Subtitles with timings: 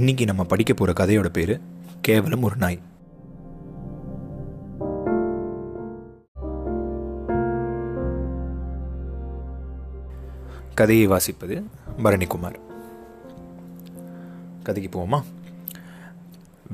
[0.00, 1.60] இன்னைக்கு நம்ம படிக்க போகிற கதையோட பேர்
[2.00, 2.78] கேவலம் ஒரு நாய்.
[10.74, 11.64] கதையை வாசிப்பது
[11.98, 12.54] பரணிக்குமார்
[14.62, 15.22] கதைக்கு போவோமா?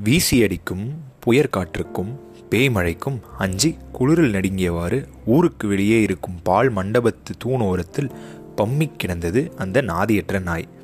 [0.03, 2.19] வீசி அடிக்கும் புயற் காற்றுக்கும்
[2.49, 8.09] பேய் மழைக்கும் அஞ்சி குளிரில் நடுங்கியவாறு ஊருக்கு வெளியே இருக்கும் பால் மண்டபத்து தூணோரத்தில்
[8.57, 10.75] பம்மிக் கிடந்தது அந்த நாதியற்ற நாய்.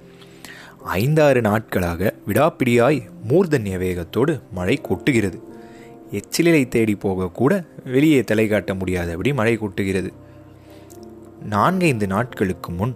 [0.85, 5.39] ஐந்தாறு நாட்களாக விடாப்பிடியாய் மூர்தன்ய வேகத்தோடு மழை கொட்டுகிறது.
[6.11, 10.11] எச்சிலை தேடி போகக்கூட வெளியே தலை காட்ட முடியாதபடி மழை கொட்டுகிறது.
[11.43, 12.95] நான்கைந்து நாட்களுக்கு முன்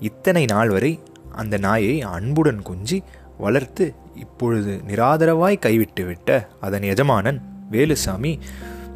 [0.00, 1.00] இத்தனை நாள் வரை
[1.32, 3.02] அந்த நாயை அன்புடன் கொஞ்சி
[3.38, 8.38] வளர்த்து இப்பொழுது நிராதரவாய் கைவிட்டுவிட்ட அதன் எஜமானன் வேலுசாமி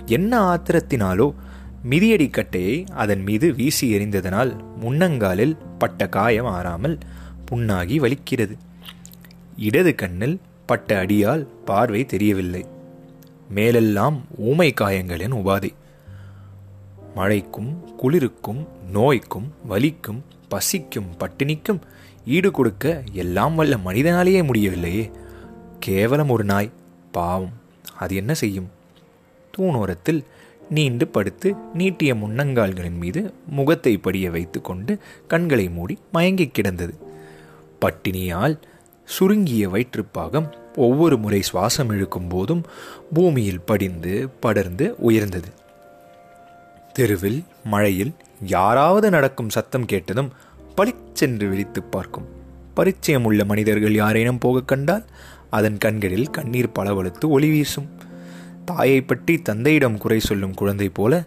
[0.06, 1.34] என்ன ஆத்திரத்தினாலோ
[1.90, 6.98] மிதியடிக்கட்டையை அதன் மீது வீசி எறிந்ததனால் முன்னங்காலில் பட்ட காயம் ஆறாமல்
[7.50, 8.56] புண்ணாகி வலிக்கிறது.
[9.58, 12.66] இடது கண்ணில் பட்ட அடியால் பார்வை தெரியவில்லை.
[13.48, 15.70] மேலெல்லாம் ஊமை காயங்களின் உபாதை.
[17.14, 21.80] மழைக்கும் குளிருக்கும் நோய்க்கும் வலிக்கும் பசிக்கும் பட்டினிக்கும்
[22.26, 25.10] ஈடு கொடுக்க எல்லாம் வல்ல மனிதனாலேயே முடியவில்லையே.
[25.78, 26.70] கேவலம் ஒரு நாய்.
[27.12, 27.52] பாவம்.
[27.98, 28.70] அது என்ன செய்யும்?
[29.58, 30.24] தூணோரத்தில்
[30.70, 34.98] நீண்டு படுத்து நீட்டிய முன்னங்கால்களின் மீது முகத்தை படிய வைத்துக்கொண்டு
[35.28, 37.08] கண்களை மூடி மயங்கிக் கிடந்தது.
[37.80, 38.56] பட்டினியால்
[39.08, 42.62] சுருங்கிய வயிற்றுப்பாகம் ஒவ்வொரு முறை சுவாசம் இழுக்கும் போதும்
[43.14, 45.50] பூமியில் படிந்து படர்ந்து உயர்ந்தது.
[46.92, 48.12] தெருவில் மழையில்
[48.46, 50.30] யாராவது நடக்கும் சத்தம் கேட்டதும்
[50.74, 52.28] பளிச்சென்று விழித்து பார்க்கும்.
[52.74, 55.04] பரிச்சயம் உள்ள மனிதர்கள் யாரேனும் போக கண்டால்
[55.50, 57.88] அதன் கண்களில் கண்ணீர் பளவழுத்து ஒளி வீசும்.
[58.64, 61.22] தாயை பற்றி தந்தையிடம் குறை சொல்லும் குழந்தை போல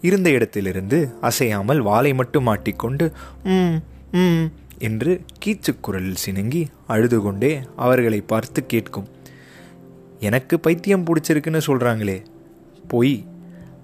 [0.00, 3.06] இருந்த இடத்திலிருந்து அசையாமல் வாளை மட்டும் மாட்டிக்கொண்டு
[3.44, 3.76] ம்
[4.12, 4.46] ம்
[4.78, 9.08] என்று கீச்சுக்குரலில் சினுங்கி அழுது கொண்டே அவர்களை பார்த்து கேட்கும்.
[10.20, 12.22] எனக்கு பைத்தியம் பிடிச்சிருக்குன்னு சொல்கிறாங்களே
[12.88, 13.26] பொய்.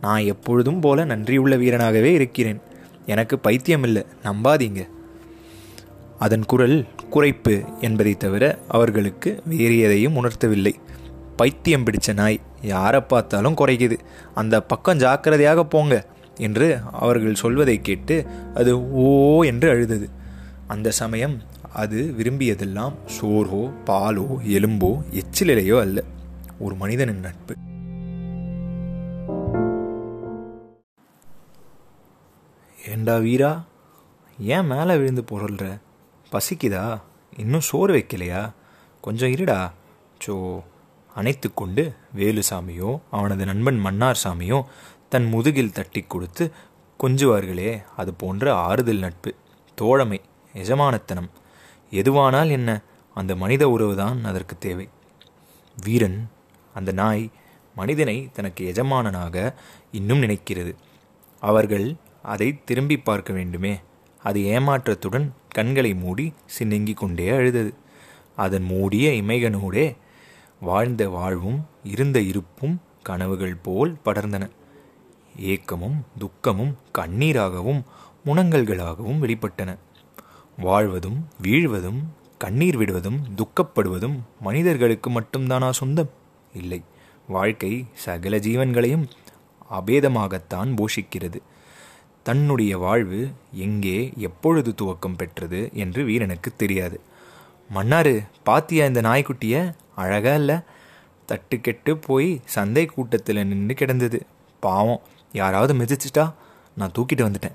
[0.01, 2.61] நான் எப்பொழுதும் போல நன்றியுள்ள வீரனாகவே இருக்கிறேன்.
[3.07, 4.05] எனக்கு பைத்தியம் இல்லை.
[4.25, 4.89] நம்பாதீங்க.
[6.19, 10.73] அதன் குரல் குறைப்பு என்பதை தவிர அவர்களுக்கு வேறு எதையும் உணர்த்தவில்லை.
[11.37, 13.99] பைத்தியம் பிடிச்ச நாய் யாரை பார்த்தாலும் குறைக்குது.
[14.35, 16.07] அந்த பக்கம் ஜாக்கிரதையாக போங்க
[16.37, 20.09] என்று அவர்கள் சொல்வதை கேட்டு அது ஓ என்று அழுதது.
[20.67, 21.43] அந்த சமயம்
[21.73, 26.05] அது விரும்பியதெல்லாம் சோறோ பாலோ எலும்போ எச்சிலையோ அல்ல.
[26.59, 27.55] ஒரு மனிதனின் நட்பு.
[32.89, 33.65] ஏண்டா வீரா
[34.39, 35.79] ஏன் மேலே விழுந்து பொருள்ற?
[36.33, 37.01] பசிக்குதா?
[37.37, 38.53] இன்னும் சோறு வைக்கலையா?
[39.01, 39.71] கொஞ்சம் இருடா.
[40.27, 40.63] சோ
[41.15, 44.63] அணைத்து கொண்டு வேலுசாமியோ அவனது நண்பன் மன்னார் சாமியோ
[45.09, 46.51] தன் முதுகில் தட்டி கொடுத்து
[47.05, 49.35] கொஞ்சுவார்களே அது போன்ற ஆறுதல் நட்பு
[49.75, 50.21] தோழமை.
[50.55, 51.31] எஜமானத்தனம்.
[51.91, 52.81] எதுவானால் என்ன?
[53.15, 54.89] அந்த மனித உறவுதான் அதற்கு தேவை.
[55.85, 56.31] வீரன்
[56.75, 57.31] அந்த நாய்
[57.75, 59.55] மனிதனை தனக்கு எஜமானனாக
[59.93, 60.75] இன்னும் நினைக்கிறது.
[61.41, 63.81] அவர்கள் அதை திரும்பி பார்க்க வேண்டுமே.
[64.23, 67.75] அது ஏமாற்றத்துடன் கண்களை மூடி சின்னங்கி கொண்டே அழுதது.
[68.37, 69.97] அதன் மூடிய இமைகனூடே
[70.61, 74.51] வாழ்ந்த வாழ்வும் இருந்த இருப்பும் கனவுகள் போல் படர்ந்தன.
[75.39, 77.83] ஏக்கமும் துக்கமும் கண்ணீராகவும்
[78.27, 79.77] முனங்கல்களாகவும் வெளிப்பட்டன.
[80.59, 82.03] வாழ்வதும் வீழ்வதும்
[82.39, 86.11] கண்ணீர் விடுவதும் துக்கப்படுவதும் மனிதர்களுக்கு மட்டும்தானா சொந்தம்?
[86.55, 86.83] இல்லை.
[87.29, 89.09] வாழ்க்கை சகல ஜீவன்களையும்
[89.71, 91.37] அபேதமாகத்தான் போஷிக்கிறது.
[92.23, 97.01] தன்னுடைய வாழ்வு எங்கே எப்பொழுது துவக்கம் பெற்றது என்று வீரனுக்கு தெரியாது.
[97.75, 99.75] மன்னாரு பாத்தியா இந்த நாய்க்குட்டிய?
[99.95, 100.57] அழகா இல்லை?
[101.27, 104.27] தட்டு கெட்டு போய் சந்தை கூட்டத்தில் நின்று கிடந்தது.
[104.61, 105.01] பாவம்.
[105.33, 106.33] யாராவது மிதிச்சிட்டா?
[106.77, 107.55] நான் தூக்கிட்டு வந்துட்டேன்.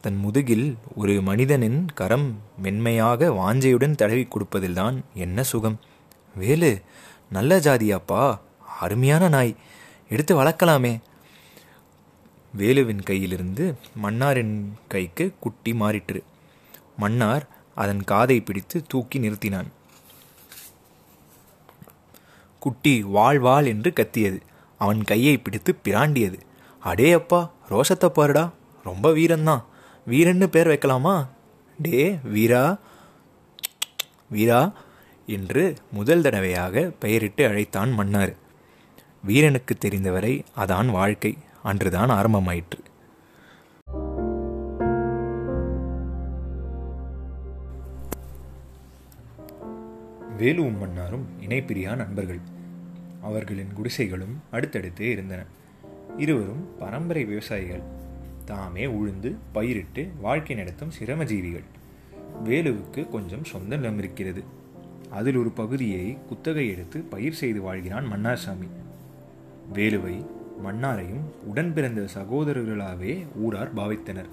[0.00, 5.80] தன் முதுகில் ஒரு மனிதனின் கரம் மென்மையாக வாஞ்சையுடன் தடவி கொடுப்பதில்தான் என்ன சுகம்?
[6.34, 6.82] வேலு
[7.30, 8.38] நல்ல ஜாதியாப்பா
[8.80, 9.56] அருமையான நாய்
[10.08, 11.00] எடுத்து வளர்க்கலாமே.
[12.58, 16.22] வேலுவின் கையிலிருந்து மன்னாரின் கைக்கு குட்டி மாறிற்று.
[16.96, 19.68] மன்னார் அதன் காதை பிடித்து தூக்கி நிறுத்தினான்.
[22.58, 24.42] குட்டி வாழ் வாழ் என்று கத்தியது.
[24.78, 26.38] அவன் கையை பிடித்து பிராண்டியது.
[26.80, 28.52] அடே அப்பா ரோஷத்தை பாருடா
[28.84, 29.64] ரொம்ப வீரம்தான்
[30.08, 31.26] வீரன்னு பேர் வைக்கலாமா?
[31.82, 32.78] டே வீரா.
[34.30, 34.72] வீரா
[35.26, 38.34] என்று முதல் தடவையாக பெயரிட்டு அழைத்தான் மன்னார்.
[39.24, 42.80] வீரனுக்கு தெரிந்தவரை அதான் வாழ்க்கை அன்றுதான் ஆரம்பமாயிற்று.
[50.36, 52.40] வேலுவும் மன்னாரும் இணைப்பிரியா நண்பர்கள்.
[53.22, 55.44] அவர்களின் குடிசைகளும் அடுத்தடுத்தே இருந்தன.
[56.16, 58.06] இருவரும் பரம்பரை விவசாயிகள்.
[58.48, 61.64] தாமே உழுந்து பயிரிட்டு வாழ்க்கை நடத்தும் சிரமஜீவிகள்.
[62.44, 64.44] வேலுவுக்கு கொஞ்சம் சொந்த நிலம் இருக்கிறது.
[65.10, 68.68] அதில் ஒரு பகுதியை குத்தகை எடுத்து பயிர் செய்து வாழ்கிறான் மன்னார்சாமி.
[69.74, 70.26] வேலுவை
[70.64, 74.30] மன்னாரையும் உடன் பிறந்த சகோதரர்களாகவே ஊரார் பாவித்தனர்.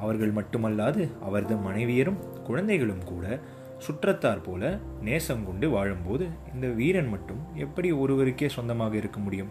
[0.00, 3.40] அவர்கள் மட்டுமல்லாது அவரது மனைவியரும் குழந்தைகளும் கூட
[3.78, 9.48] சுற்றத்தார் போல நேசம் கொண்டு வாழும்போது இந்த வீரன் மட்டும் எப்படி ஒருவருக்கே சொந்தமாக இருக்க முடியும்?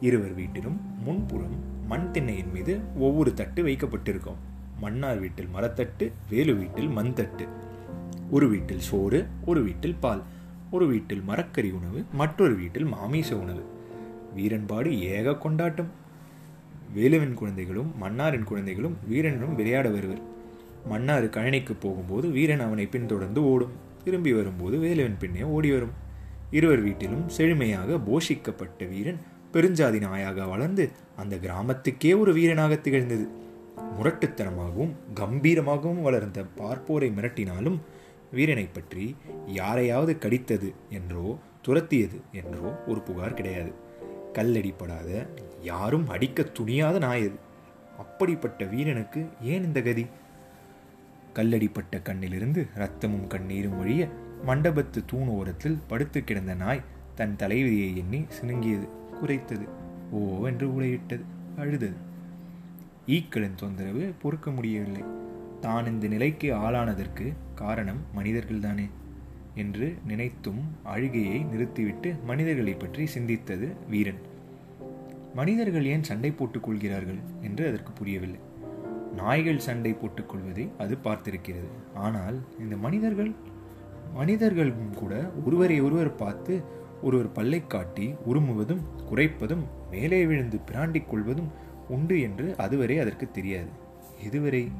[0.00, 4.40] இருவர் வீட்டிலும் முன்புறம் மண் திண்ணையின் மீது ஒவ்வொரு தட்டு வைக்கப்பட்டிருக்கும்.
[4.80, 7.46] மன்னார் வீட்டில் மரத்தட்டு வேலு வீட்டில் மண் தட்டு
[8.30, 10.22] ஒரு வீட்டில் சோறு ஒரு வீட்டில் பால்.
[10.70, 13.62] ஒரு வீட்டில் மரக்கறி உணவு மற்றொரு வீட்டில் மாமிச உணவு.
[14.34, 15.90] வீரன்பாடு ஏக கொண்டாட்டம்.
[16.96, 20.22] வேலுவின் குழந்தைகளும் மன்னாரின் குழந்தைகளும் வீரனும் விளையாட வருவர்.
[20.88, 23.72] மன்னார் கழனிக்கு போகும்போது வீரன் அவனை பின்தொடர்ந்து ஓடும்.
[24.04, 25.94] திரும்பி வரும்போது வேலுவின் பின்னே ஓடி வரும்
[26.50, 29.20] இருவர் வீட்டிலும் செழுமையாக போஷிக்கப்பட்ட வீரன்
[29.54, 30.84] பெருஞ்சாதி நாயாக வளர்ந்து
[31.22, 33.26] அந்த கிராமத்துக்கே ஒரு வீரனாக திகழ்ந்தது.
[33.96, 37.78] முரட்டுத்தனமாகவும் கம்பீரமாகவும் வளர்ந்த பார்ப்போரை மிரட்டினாலும்
[38.36, 39.04] வீரனை பற்றி
[39.58, 40.68] யாரையாவது கடித்தது
[40.98, 41.26] என்றோ
[41.66, 43.72] துரத்தியது என்றோ ஒரு புகார் கிடையாது.
[44.38, 45.10] கல்லடிப்படாத
[45.70, 47.38] யாரும் அடிக்க துணியாத நாயது
[47.98, 49.20] அப்படிப்பட்ட வீரனுக்கு
[49.52, 50.04] ஏன் இந்த கதி?
[51.38, 54.02] கல்லடிப்பட்ட கண்ணிலிருந்து ரத்தமும் கண்ணீரும் வழிய
[54.46, 56.84] மண்டபத்து தூண் ஓரத்தில் படுத்து கிடந்த நாய்
[57.14, 58.86] தன் தலைவிதியை எண்ணி சினுங்கியது.
[59.20, 59.66] குறைத்தது.
[60.10, 61.24] ஓ என்று உலையிட்டது
[61.56, 61.98] அழுதது.
[63.06, 65.04] ஈக்களின் தொந்தரவு பொறுக்க முடியவில்லை.
[65.60, 68.86] தான் இந்த நிலைக்கு ஆளானதற்கு காரணம் மனிதர்கள்தானே
[69.54, 74.22] என்று நினைத்தும் அழுகையை நிறுத்திவிட்டு மனிதர்களை பற்றி சிந்தித்தது வீரன்.
[75.34, 78.40] மனிதர்கள் ஏன் சண்டை போட்டுக் கொள்கிறார்கள் என்று அதற்கு புரியவில்லை.
[79.16, 81.68] நாய்கள் சண்டை போட்டுக் கொள்வதை அது பார்த்திருக்கிறது.
[81.94, 83.32] ஆனால் இந்த மனிதர்கள்
[84.14, 85.14] மனிதர்களும் கூட
[85.46, 86.54] ஒருவரை ஒருவர் பார்த்து
[87.04, 88.80] ஒருவர் பல்லை காட்டி உருமுவதும்
[89.10, 91.50] குறைப்பதும் மேலே விழுந்து பிராண்டிக் கொள்வதும்
[91.88, 93.68] உண்டு என்று அதுவரை அதற்கு தெரியாது.
[94.24, 94.70] இதுவரை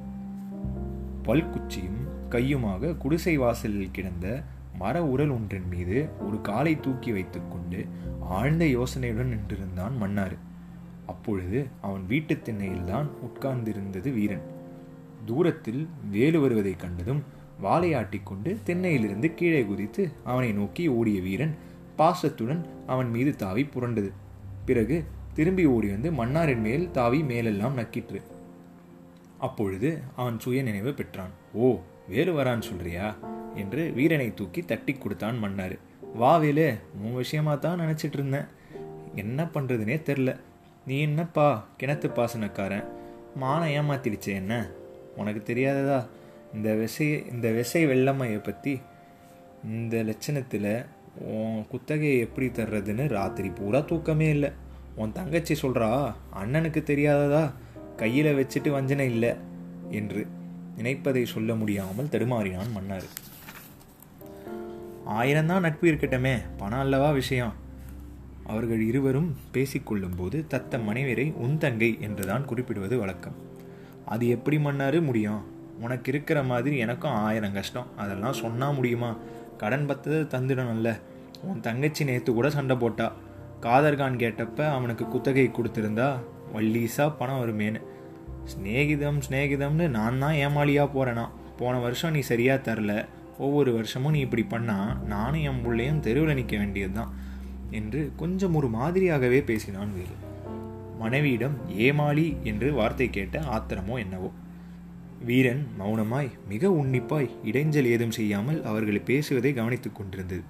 [1.24, 4.42] பல்குச்சியும் கையுமாக குடிசை வாசலில் கிடந்த
[4.78, 7.86] மர உரல் ஒன்றின் மீது ஒரு காலை தூக்கி வைத்துக்கொண்டு
[8.20, 10.36] ஆழ்ந்த யோசனையுடன் நின்றிருந்தான் மன்னார்.
[11.06, 14.52] அப்பொழுது அவன் வீட்டு திண்ணையில்தான் உட்கார்ந்திருந்தது வீரன்.
[15.26, 17.22] தூரத்தில் வேலு வருவதைக் கண்டதும்
[17.62, 21.54] வாழையாட்டிக்கொண்டு திண்ணையிலிருந்து கீழே குதித்து அவனை நோக்கி ஓடிய வீரன்
[21.96, 24.12] பாசத்துடன் அவன் மீது தாவி புரண்டது.
[24.64, 25.04] பிறகு
[25.34, 28.22] திரும்பி ஓடி வந்து மன்னாரின் மேல் தாவி மேலெல்லாம் நக்கிற்று.
[29.38, 31.30] அப்பொழுது அவன் சுய நினைவு பெற்றான்.
[31.52, 33.16] ஓ வேறு வரான் சொல்றியா?
[33.54, 35.78] என்று வீரனை தூக்கி தட்டி கொடுத்தான் மன்னார்.
[36.14, 38.44] வா வேலு உன் விஷயமா தான் நினச்சிட்டு இருந்தேன்.
[39.14, 40.40] என்ன பண்ணுறதுனே தெரில.
[40.86, 42.84] நீ என்னப்பா கிணத்து பாசனக்காரன்?
[43.40, 44.70] மானை ஏமாத்திடுச்சு என்ன?
[45.16, 46.06] உனக்கு தெரியாததா?
[46.54, 48.80] இந்த விசை இந்த விசை வெள்ளம்மையை பற்றி
[49.64, 50.84] இந்த லட்சணத்தில்
[51.18, 54.50] உன் குத்தகையை எப்படி தர்றதுன்னு ராத்திரி பூரா தூக்கமே இல்லை.
[54.96, 57.52] உன் தங்கச்சி சொல்கிறா அண்ணனுக்கு தெரியாததா?
[57.96, 59.34] கையில் வச்சுட்டு வஞ்சனை இல்லை
[59.90, 60.26] என்று
[60.76, 63.02] நினைப்பதை சொல்ல முடியாமல் தடுமாறினான் மன்னார்.
[65.08, 67.52] ஆயிரம்தான் நட்பு இருக்கட்டமே பணம் அல்லவா விஷயம்?
[68.46, 73.34] அவர்கள் இருவரும் பேசிக்கொள்ளும் போது தத்த மனைவியரை உன் தங்கை என்றுதான் குறிப்பிடுவது வழக்கம்.
[74.06, 75.44] அது எப்படி மன்னாரு முடியும்?
[75.80, 77.86] உனக்கு இருக்கிற மாதிரி எனக்கும் ஆயிரம் கஷ்டம்.
[77.96, 79.16] அதெல்லாம் சொன்னா முடியுமா?
[79.56, 80.90] கடன் பத்தது தந்துடணும்ல
[81.42, 83.12] உன் தங்கச்சி நேற்று கூட சண்டை போட்டா.
[83.60, 86.08] காதர்கான் கேட்டப்ப அவனுக்கு குத்தகை கொடுத்துருந்தா
[86.54, 87.80] வள்ளீஸாக பணம் வருமேனு
[88.52, 91.24] ஸ்நேகிதம் ஸ்நேகிதம்னு நான் தான் ஏமாளியாக போகிறேனா
[91.56, 92.92] போன வருஷம் நீ சரியாக தரல.
[93.38, 97.12] ஒவ்வொரு வருஷமும் நீ இப்படி பண்ணால் நானும் என் பிள்ளையும் தெருவில் நிற்க வேண்டியது தான்
[97.70, 100.16] என்று கொஞ்சம் ஒரு மாதிரியாகவே பேசினான் வேலு
[100.98, 104.32] மனைவியிடம் ஏமாளி என்று வார்த்தை கேட்ட ஆத்திரமோ என்னவோ.
[105.26, 110.42] வீரன் மௌனமாய் மிக உன்னிப்பாய் இடைஞ்சல் ஏதும் செய்யாமல் அவர்களை பேசுவதை கவனித்துக் கொண்டிருந்தது.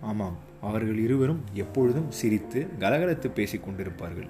[0.00, 4.28] ஆமாம் அவர்கள் இருவரும் எப்பொழுதும் சிரித்து கலகலத்து பேசிக் கொண்டிருப்பார்கள்.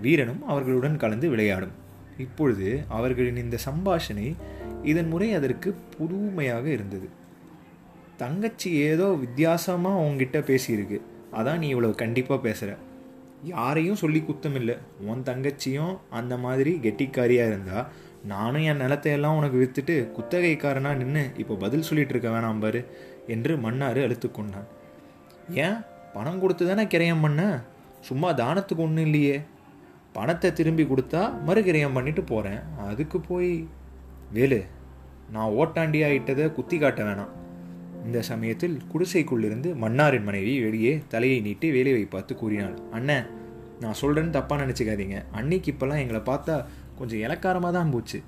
[0.00, 1.74] வீரனும் அவர்களுடன் கலந்து விளையாடும்.
[2.18, 4.28] இப்பொழுது அவர்களின் இந்த சம்பாஷணை
[4.82, 7.08] இதன் முறை அதற்கு புதுமையாக இருந்தது.
[8.16, 11.00] தங்கச்சி ஏதோ வித்தியாசமாக உங்ககிட்ட பேசியிருக்கு.
[11.32, 12.76] அதான் நீ இவ்வளோ கண்டிப்பாக பேசுகிற
[13.44, 14.76] யாரையும் சொல்லி குத்தமில்லை.
[15.00, 17.80] உன் தங்கச்சியும் அந்த மாதிரி கெட்டிக்காரியாக இருந்தா
[18.24, 22.86] நானும் என் நிலத்தையெல்லாம் உனக்கு விற்றுட்டு குத்தகைக்காரனா நின்று இப்போ பதில் சொல்லிட்டு இருக்க வேணாம் பாரு
[23.26, 24.66] என்று மன்னார் அழுத்து கொண்டான்.
[25.50, 25.76] ஏன்?
[26.12, 27.62] பணம் கொடுத்து தானே கிரயம் பண்ண?
[28.00, 29.40] சும்மா தானத்துக்கு ஒன்றும் இல்லையே.
[30.12, 33.68] பணத்தை திரும்பி கொடுத்தா மறுகிரயம் பண்ணிட்டு போகிறேன் அதுக்கு போய்
[34.32, 34.64] வேலு
[35.32, 37.28] நான் ஓட்டாண்டி ஆயிட்டதை குத்தி காட்ட வேணாம்.
[38.04, 42.78] இந்த சமயத்தில் குடிசைக்குள்ளிருந்து மன்னாரின் மனைவி வெளியே தலையை நீட்டி வேலையை பார்த்து கூறினாள்.
[42.90, 43.26] அண்ணன்
[43.80, 45.24] நான் சொல்கிறேன்னு தப்பாக நினச்சிக்காதீங்க.
[45.32, 46.64] அன்னைக்கு இப்போல்லாம் எங்களை பார்த்தா
[46.98, 48.18] கொஞ்சம் இலக்காரமாக தான் போச்சு.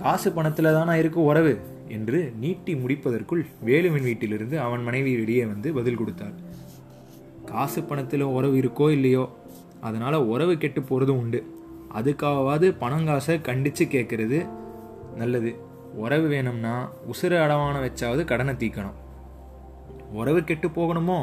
[0.00, 1.52] காசு பணத்தில் தானா இருக்கும் உறவு
[1.96, 6.34] என்று நீட்டி முடிப்பதற்குள் வேலுவின் வீட்டிலிருந்து அவன் மனைவி வெளியே வந்து பதில் கொடுத்தாள்.
[7.50, 9.24] காசு பணத்தில் உறவு இருக்கோ இல்லையோ
[9.88, 11.40] அதனால் உறவு கெட்டு போகிறதும் உண்டு.
[11.98, 14.38] அதுக்காவது பணங்காசை கண்டித்து கேட்குறது
[15.20, 15.50] நல்லது.
[16.02, 16.74] உறவு வேணும்னா
[17.12, 18.98] உசுறு அடவான வச்சாவது கடனை தீக்கணும்.
[20.20, 21.18] உறவு கெட்டு போகணுமோ?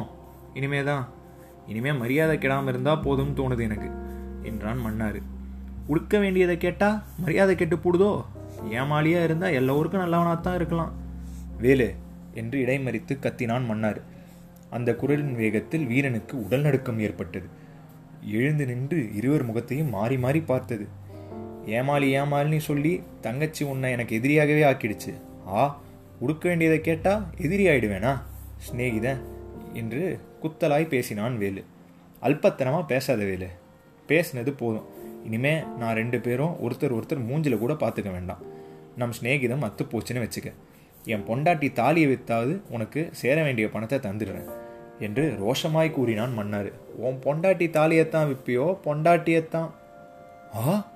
[0.60, 1.04] இனிமே தான்
[1.68, 3.90] இனிமே மரியாதை கெடாமல் இருந்தால் போதும்னு தோணுது எனக்கு
[4.50, 5.20] என்றான் மன்னார்.
[5.88, 8.22] உடுக்க வேண்டியதை கேட்டால் மரியாதை கெட்டு போடுதோ?
[8.72, 10.94] ஏமாளியாக இருந்தால் எல்லோருக்கும் நல்லவனாக தான் இருக்கலாம்.
[11.58, 11.94] வேலு
[12.34, 14.02] என்று இடைமறித்து கத்தினான் மன்னார்.
[14.70, 17.46] அந்த குரலின் வேகத்தில் வீரனுக்கு உடல் நடுக்கம் ஏற்பட்டது.
[18.26, 20.88] எழுந்து நின்று இருவர் முகத்தையும் மாறி மாறி பார்த்தது.
[21.66, 25.14] ஏமாளி ஏமாளின்னு சொல்லி தங்கச்சி உன்னை எனக்கு எதிரியாகவே ஆக்கிடுச்சு.
[25.48, 25.80] ஆ
[26.20, 28.22] உடுக்க வேண்டியதை கேட்டா எதிரி ஆயிடுவேனா?
[28.70, 29.22] சிநேகிதன்
[29.74, 31.64] என்று குத்தலாய் பேசினான் வேலு.
[32.22, 33.48] அல்பத்தனமாக பேசாத வேலு.
[34.08, 35.00] பேசினது போதும்.
[35.26, 38.38] இனிமே நான் ரெண்டு பேரும் ஒருத்தர் ஒருத்தர் மூஞ்சில் கூட பார்த்துக்க வேண்டாம்.
[38.98, 40.54] நம் சிநேகிதம் அத்து போச்சுன்னு வச்சுக்க.
[41.06, 44.50] என் பொண்டாட்டி தாலியை வித்தாவது உனக்கு சேர வேண்டிய பணத்தை தந்துடுறேன்
[45.00, 46.72] என்று ரோஷமாய் கூறினான் மன்னார்.
[46.98, 49.70] உன் பொண்டாட்டி தாலியைத்தான் விற்பியோ பொண்டாட்டியத்தான்?
[50.56, 50.88] ஆ?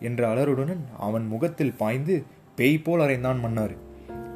[0.00, 2.22] என்ற அலருடன் அவன் முகத்தில் பாய்ந்து
[2.56, 3.74] பேய் போல் அறைந்தான் மன்னார்.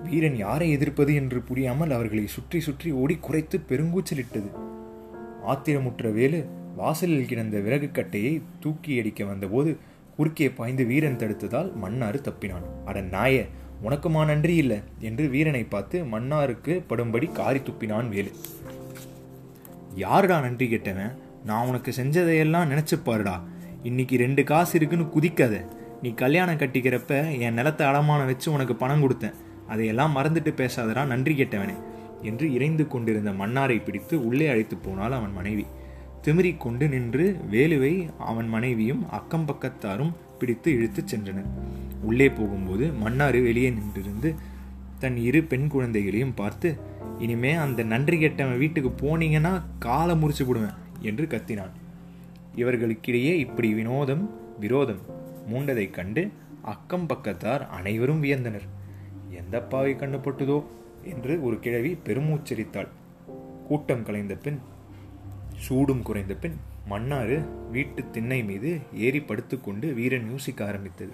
[0.05, 1.15] வீரன் யாரை எதிர்ப்பது?
[1.15, 4.51] என்று புரியாமல் அவர்களை சுற்றி சுற்றி ஓடி குறைத்து பெருங்கூச்சலிட்டது.
[5.47, 6.47] ஆத்திரமுற்ற வேலு
[6.79, 9.71] வாசலில் கிடந்த விறகு கட்டையை தூக்கி அடிக்க வந்தபோது
[10.17, 12.67] குறுக்கே பாய்ந்து வீரன் தடுத்ததால் மன்னாறு தப்பினான்.
[12.85, 13.47] அட நாய
[13.89, 14.79] உனக்குமா நன்றி இல்லை?
[15.01, 18.31] என்று வீரனை பார்த்து மன்னாருக்கு படும்படி காரி துப்பினான் வேலு.
[19.95, 21.13] யாருடா நன்றி கேட்டவன்?
[21.45, 23.37] நான் உனக்கு செஞ்சதையெல்லாம் நினைச்சு பாருடா.
[23.83, 25.57] இன்னைக்கு ரெண்டு காசு இருக்குன்னு குதிக்காத.
[26.03, 29.37] நீ கல்யாணம் கட்டிக்கிறப்ப என் நிலத்தை அடமானம் வச்சு உனக்கு பணம் கொடுத்தேன்.
[29.69, 31.77] அதையெல்லாம் மறந்துட்டு பேசாதடா நன்றி கேட்டவனே
[32.23, 35.67] என்று இறைந்து கொண்டிருந்த மன்னாரை பிடித்து உள்ளே அழைத்து போனாள் அவன் மனைவி.
[36.29, 41.47] திமிரிக்கொண்டு நின்று வேலுவை அவன் மனைவியும் அக்கம் பக்கத்தாரும் பிடித்து இழுத்துச் சென்றனர்.
[42.03, 44.35] உள்ளே போகும்போது மன்னாறு வெளியே நின்றிருந்து
[44.99, 46.77] தன் இரு பெண் குழந்தைகளையும் பார்த்து
[47.19, 51.71] இனிமே அந்த நன்றி கெட்டவன் வீட்டுக்கு போனீங்கன்னா காலை முறிச்சு விடுவேன் என்று கத்தினான்.
[52.57, 54.31] இவர்களுக்கிடையே இப்படி வினோதம்
[54.61, 55.01] விரோதம்
[55.53, 56.31] மூண்டதைக் கண்டு
[56.63, 58.69] அக்கம் பக்கத்தார் அனைவரும் வியந்தனர்.
[59.31, 60.65] எந்த பாவை கண்டுபட்டுதோ?
[61.05, 62.89] என்று ஒரு கிழவி பெருமூச்சரித்தாள்.
[63.69, 64.59] கூட்டம் கலைந்த பின்
[65.65, 66.57] சூடும் குறைந்த பின்
[66.91, 67.37] மன்னாறு
[67.71, 71.13] வீட்டு திண்ணை மீது ஏறி படுத்துக்கொண்டு வீரன் யோசிக்க ஆரம்பித்தது.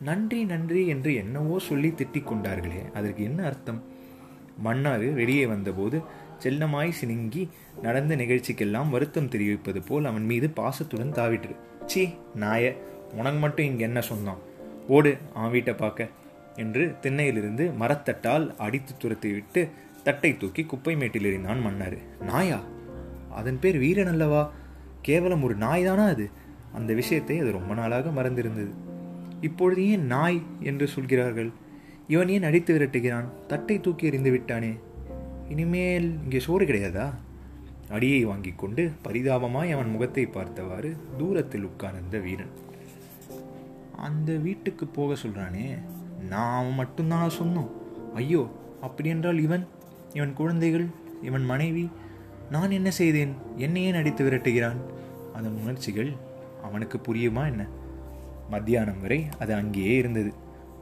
[0.00, 3.80] நன்றி நன்றி என்று என்னவோ சொல்லி திட்டிக் கொண்டார்களே அதற்கு என்ன அர்த்தம்?
[4.64, 6.02] மன்னாறு வெளியே வந்தபோது
[6.38, 7.42] செல்லமாய் சினுங்கி
[7.82, 11.54] நடந்த நிகழ்ச்சிக்கெல்லாம் வருத்தம் தெரிவிப்பது போல் அவன் மீது பாசத்துடன் தாவிட்டு
[11.86, 12.02] சி
[12.34, 12.64] நாய
[13.14, 14.40] உனக்கு மட்டும் இங்கே என்ன சொன்னான்?
[14.88, 16.08] ஓடு அவன் வீட்டை பார்க்க
[16.56, 19.62] என்று திண்ணையிலிருந்து மரத்தட்டால் அடித்து துரத்தி விட்டு
[20.02, 22.58] தட்டை தூக்கி குப்பை மேட்டில் எறிந்தான் மன்னார் நாயா
[23.30, 24.50] அதன் பேர் வீரன் அல்லவா?
[25.02, 26.30] கேவலம் ஒரு நாய் தானா அது?
[26.72, 28.70] அந்த விஷயத்தை அது ரொம்ப நாளாக மறந்திருந்தது.
[29.40, 31.50] இப்பொழுது ஏன் நாய் என்று சொல்கிறார்கள்?
[32.08, 33.24] இவன் ஏன் அடித்து விரட்டுகிறான்?
[33.46, 34.72] தட்டை தூக்கி எறிந்து விட்டானே?
[35.48, 37.10] இனிமேல் இங்கே சோறு கிடையாதா?
[37.90, 42.52] அடியை வாங்கி கொண்டு பரிதாபமாய் அவன் முகத்தை பார்த்தவாறு தூரத்தில் உட்கார்ந்த வீரன்.
[43.96, 45.78] அந்த வீட்டுக்கு போக சொல்கிறானே
[46.28, 47.70] நான் அவன் மட்டும்தான் சொன்னோம்.
[48.14, 49.66] ஐயோ அப்படி என்றால் இவன்?
[50.12, 50.86] இவன் குழந்தைகள்?
[51.22, 51.90] இவன் மனைவி?
[52.50, 53.34] நான் என்ன செய்தேன்?
[53.56, 54.76] என்னை ஏன் அடித்து விரட்டுகிறான்?
[55.34, 56.12] அதன் உணர்ச்சிகள்
[56.62, 57.66] அவனுக்கு புரியுமா என்ன?
[58.50, 60.32] மத்தியானம் வரை அது அங்கேயே இருந்தது.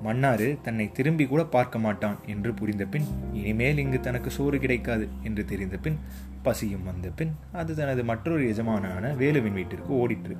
[0.04, 5.44] மன்னாரு தன்னை திரும்பி கூட பார்க்க மாட்டான் என்று புரிந்த பின் இனிமேல் இங்கு தனக்கு சோறு கிடைக்காது என்று
[5.44, 5.98] தெரிந்த பின்
[6.42, 10.36] பசியும் வந்த பின் அது தனது மற்றொரு எஜமானான வேலுவின் வீட்டிற்கு ஓடிற்று.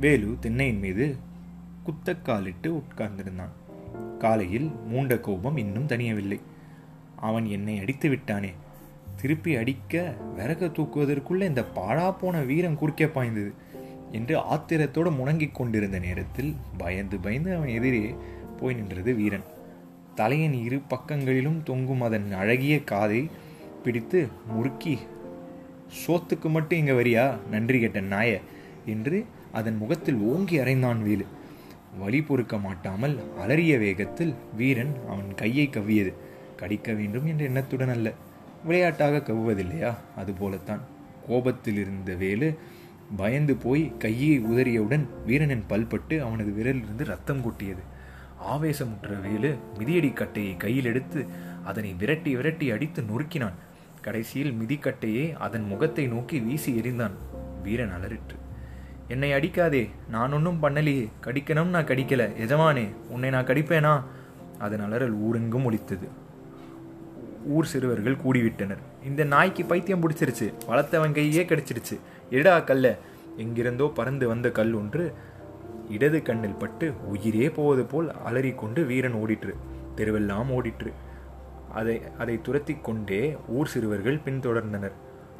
[0.00, 1.16] வேலு திண்ணையின் மீது
[1.86, 3.54] குத்தக்காலிட்டு உட்கார்ந்திருந்தான்.
[4.18, 6.40] காலையில் மூண்ட கோபம் இன்னும் தனியவில்லை
[7.16, 8.52] அவன் என்னை அடித்து விட்டானே
[9.20, 13.52] திருப்பி அடிக்க விறக தூக்குவதற்குள்ளே இந்த பாழா போன வீரம் குறுக்கே பாய்ந்தது
[14.12, 18.14] என்று ஆத்திரத்தோடு முணங்கிக் கொண்டிருந்த நேரத்தில் பயந்து பயந்து அவன் எதிரே
[18.60, 19.46] போய் நின்றது வீரன்.
[20.14, 23.30] தலையின் இரு பக்கங்களிலும் தொங்கும் அதன் அழகிய காதை
[23.84, 24.98] பிடித்து முறுக்கி
[26.00, 28.40] சோத்துக்கு மட்டும் இங்கே வரியா நன்றி கேட்ட நாய
[28.86, 31.26] என்று அதன் முகத்தில் ஓங்கி அறைந்தான் வீலு.
[31.98, 36.12] வழி பொறுக்க மாட்டாமல் அலறிய வேகத்தில் வீரன் அவன் கையை கவ்வியது.
[36.56, 38.08] கடிக்க வேண்டும் என்ற எண்ணத்துடன் அல்ல.
[38.64, 39.94] விளையாட்டாக கவ்வுவதில்லையா?
[40.16, 40.80] அதுபோலத்தான்
[41.28, 42.58] கோபத்தில் இருந்த வேலு
[43.16, 47.82] பயந்து போய் கையை உதறியவுடன் வீரனின் பல்பட்டு அவனது விரலிலிருந்து ரத்தம் கொட்டியது.
[48.52, 51.26] ஆவேசமுற்ற வேலு மிதியடி கட்டையை கையில் எடுத்து
[51.64, 53.52] அதனை விரட்டி விரட்டி அடித்து நொறுக்கினான்.
[54.00, 57.12] கடைசியில் மிதிக்கட்டையை அதன் முகத்தை நோக்கி வீசி எறிந்தான்.
[57.62, 58.36] வீரன் அலறிற்று.
[59.08, 61.08] என்னை அடிக்காதே நான் ஒன்றும் பண்ணலையே.
[61.24, 62.36] கடிக்கணும் நான் கடிக்கல.
[62.36, 64.02] எஜமானே உன்னை நான் கடிப்பேனா?
[64.58, 66.08] அதன் அலறல் ஊரெங்கும் ஒழித்தது
[67.48, 68.78] ஊர் சிறுவர்கள் கூடிவிட்டனர்.
[69.04, 70.52] இந்த நாய்க்கு பைத்தியம் பிடிச்சிருச்சு.
[70.68, 71.98] வளர்த்தவன் கையே
[72.30, 72.96] எடா கல்ல
[73.36, 75.14] எங்கிருந்தோ பறந்து வந்த கல் ஒன்று
[75.88, 79.52] இடது கண்ணில் பட்டு உயிரே போவது போல் அலறிக்கொண்டு வீரன் ஓடிற்று.
[79.96, 80.92] தெருவெல்லாம் ஓடிற்று.
[81.74, 84.92] அதை அதை துரத்தி கொண்டே ஊர் சிறுவர்கள் பின்தொடர்ந்தனர்.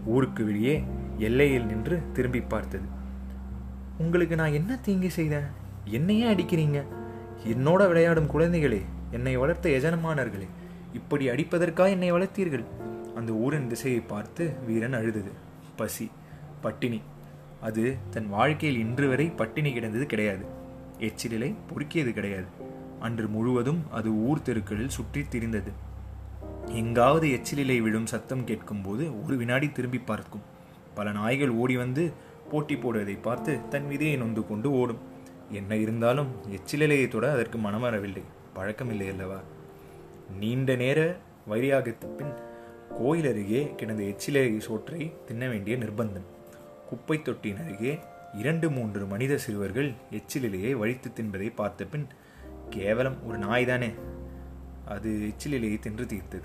[0.06, 0.84] ஊருக்கு வெளியே
[1.18, 2.84] எல்லையில் நின்று திரும்பி பார்த்தது.
[3.98, 5.46] உங்களுக்கு நான் என்ன தீங்கு செய்தேன்?
[5.84, 6.82] என்னையே அடிக்கிறீங்க?
[7.46, 10.46] என்னோட விளையாடும் குழந்தைகளே என்னை வளர்த்த எஜமானர்களே
[10.92, 12.64] இப்படி அடிப்பதற்காக என்னை வளர்த்தீர்கள்?
[13.14, 15.32] அந்த ஊரின் திசையை பார்த்து வீரன் அழுதது.
[15.76, 16.10] பசி
[16.60, 17.00] பட்டினி.
[17.60, 20.44] அது தன் வாழ்க்கையில் இன்று வரை பட்டினி கிடந்தது கிடையாது.
[20.98, 22.46] எச்சிலை பொறுக்கியது கிடையாது.
[23.00, 25.72] அன்று முழுவதும் அது ஊர் தெருக்களில் சுற்றி திரிந்தது.
[26.66, 30.42] எங்காவது எச்சிலிலை விழும் சத்தம் கேட்கும்போது ஒரு வினாடி திரும்பி பார்க்கும்.
[30.94, 32.12] பல நாய்கள் ஓடி வந்து
[32.50, 34.98] போட்டி போடுவதை பார்த்து தன் விதையை நொந்து கொண்டு ஓடும்.
[35.50, 38.22] என்ன இருந்தாலும் எச்சிலிலையை தொட அதற்கு மனம் வரவில்லை
[38.56, 39.40] பழக்கமில்லை அல்லவா?
[40.36, 41.16] நீண்ட நேர
[41.50, 42.32] வைரியாகத்து பின்
[42.98, 46.26] கோயில் அருகே கிடந்த எச்சிலை சோற்றை தின்ன வேண்டிய நிர்பந்தம்
[46.88, 47.98] குப்பை தொட்டியின் அருகே
[48.32, 52.06] இரண்டு மூன்று மனித சிறுவர்கள் எச்சிலிலையை வழித்து தின்பதை பார்த்த பின்
[52.70, 53.94] கேவலம் ஒரு நாய்தானே?
[54.86, 56.42] அது எச்சிலிலேயே தின்று தீர்த்தது.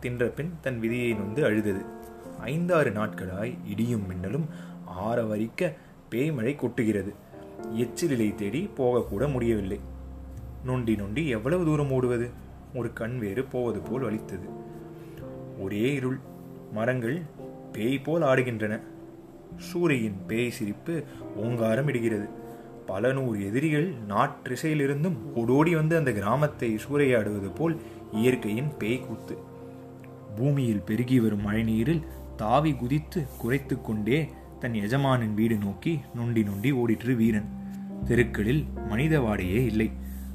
[0.00, 1.84] தின்ற பின் தன் விதியை நொந்து அழுதது.
[2.40, 4.48] ஐந்தாறு நாட்களாய் இடியும் மின்னலும்
[5.00, 5.74] ஆரவரிக்க
[6.10, 7.14] பேய்மழை கொட்டுகிறது.
[7.76, 9.80] எச்சிலிலை தேடி போகக்கூட முடியவில்லை.
[10.64, 12.46] நொண்டி நொண்டி எவ்வளவு தூரம் ஓடுவது?
[12.74, 14.48] ஒரு கண் வேறு போவது போல் வலித்தது.
[15.58, 16.18] ஒரே இருள்
[16.72, 17.22] மரங்கள்
[17.72, 18.80] பேய் போல் ஆடுகின்றன.
[19.56, 21.04] சூரியின் பேய் சிரிப்பு
[21.36, 22.28] ஓங்காரம் இடுகிறது.
[22.86, 27.80] பல நூறு எதிரிகள் நாற்றிசையிலிருந்தும் ஓடோடி வந்து அந்த கிராமத்தை சூறையாடுவது போல்
[28.12, 29.38] இயற்கையின் பேய் கூத்து.
[30.36, 32.02] பூமியில் பெருகி வரும் மழைநீரில்
[32.36, 34.28] தாவி குதித்து குறைத்து கொண்டே
[34.60, 37.48] தன் எஜமானின் வீடு நோக்கி நொண்டி நொண்டி ஓடிற்று வீரன்.
[38.04, 39.90] தெருக்களில் மனித வாடையே இல்லை.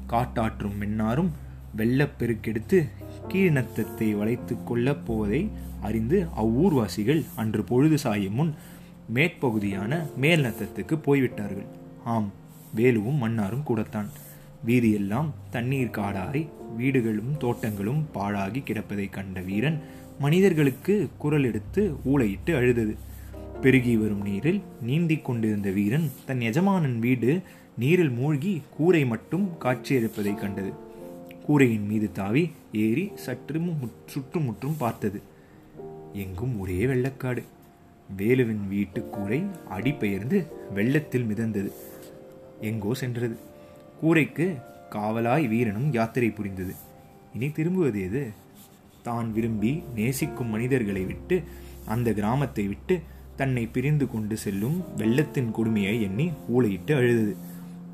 [0.08, 1.30] காட்டாற்றும் மின்னாரும்
[1.76, 2.88] வெள்ளப்பெருக்கெடுத்து
[3.28, 5.50] கீழ்நத்தத்தை வளைத்து கொள்ளப் போவதை
[5.80, 8.54] அறிந்து அவ்வூர்வாசிகள் அன்று பொழுது சாயும் முன்
[9.14, 11.66] மேற்பகுதியான மேல் நத்தத்துக்கு போய்விட்டார்கள்.
[12.04, 12.32] ஆம்
[12.74, 14.08] வேலுவும் மன்னாரும் கூடத்தான்.
[14.66, 19.82] வீதியெல்லாம் தண்ணீர் காடாய் வீடுகளும் தோட்டங்களும் பாழாகி கிடப்பதைக் கண்ட வீரன்
[20.18, 22.96] மனிதர்களுக்கு குரல் எடுத்து ஊளையிட்டு அழுதது.
[23.60, 27.42] பெருகி வரும் நீரில் நீந்திக் கொண்டிருந்த வீரன் தன் எஜமானன் வீடு
[27.78, 30.72] நீரில் மூழ்கி கூரை மட்டும் காட்சியளிப்பதைக் கண்டது.
[31.46, 33.60] கூரையின் மீது தாவி ஏறி சற்று
[34.06, 35.22] சுற்றுமுற்றும் பார்த்தது.
[36.12, 37.42] எங்கும் ஒரே வெள்ளக்காடு.
[38.16, 41.72] வேலுவின் வீட்டு கூரை அடிபெயர்ந்து வெள்ளத்தில் மிதந்தது.
[42.60, 43.36] எங்கோ சென்றது.
[44.02, 44.54] கூரைக்கு
[44.90, 46.74] காவலாய் வீரனும் யாத்திரை புரிந்தது.
[47.34, 48.30] இனி திரும்புவது எது?
[49.02, 51.42] தான் விரும்பி நேசிக்கும் மனிதர்களை விட்டு
[51.86, 53.00] அந்த கிராமத்தை விட்டு
[53.36, 57.36] தன்னை பிரிந்து கொண்டு செல்லும் வெள்ளத்தின் கொடுமையை எண்ணி ஊளையிட்டு அழுதது.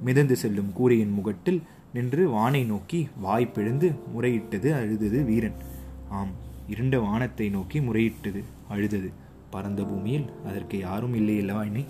[0.01, 1.61] மிதந்து செல்லும் கூரையின் முகட்டில்
[1.95, 5.59] நின்று வானை நோக்கி வாய் பிழந்து முறையிட்டது அழுதது வீரன்.
[6.09, 6.35] ஆம்
[6.69, 9.11] இருண்ட வானத்தை நோக்கி முறையிட்டது அழுதது.
[9.51, 11.87] பரந்த பூமியில் அதற்கு யாரும் இல்லை அல்லவா என்னை?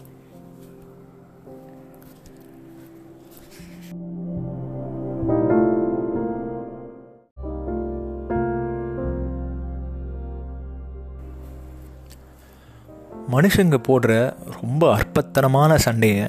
[13.32, 14.12] மனுஷங்க போடுற
[14.60, 16.24] ரொம்ப அற்பத்தனமான சண்டையை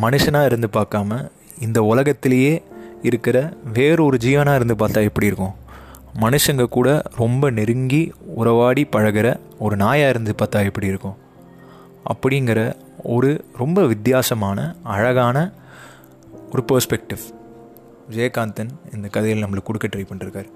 [0.00, 2.62] மனுஷனாக இருந்து பார்க்காம இந்த உலகத்திலேயே
[3.02, 5.54] இருக்கிற வேறொரு ஜீவனாக இருந்து பார்த்தா எப்படி இருக்கும்?
[6.20, 11.16] மனுஷங்க கூட ரொம்ப நெருங்கி உறவாடி பழகிற ஒரு நாயாக இருந்து பார்த்தா எப்படி இருக்கும்?
[12.12, 15.52] அப்படிங்கிற ஒரு ரொம்ப வித்தியாசமான அழகான
[16.52, 17.22] ஒரு பர்ஸ்பெக்டிவ்
[18.10, 20.48] விஜயகாந்தன் இந்த கதையில் நம்மளுக்கு கொடுக்க ட்ரை பண்ணிருக்கார்.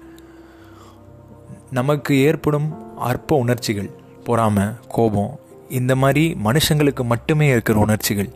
[1.71, 3.89] நமக்கு ஏற்படும் அற்ப உணர்ச்சிகள்
[4.23, 8.29] பொறாமை கோபம் இந்த மாதிரி மனுஷங்களுக்கு மட்டுமே இருக்கிற உணர்ச்சிகள்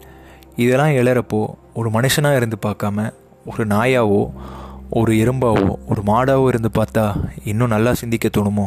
[0.56, 3.14] இதெல்லாம் எழறப்போ ஒரு மனுஷனாக இருந்து பார்க்காம
[3.46, 4.32] ஒரு நாயாவோ
[4.90, 8.66] ஒரு எறும்பாவோ ஒரு மாடாவோ இருந்து பார்த்தா இன்னும் நல்லா சிந்திக்க தோணுமோ?